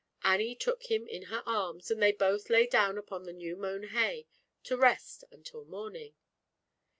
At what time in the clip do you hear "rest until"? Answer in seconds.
4.75-5.63